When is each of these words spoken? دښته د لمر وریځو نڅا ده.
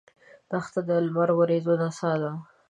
دښته 0.49 0.79
د 0.87 0.89
لمر 1.05 1.29
وریځو 1.35 1.73
نڅا 1.81 2.11
ده. 2.21 2.31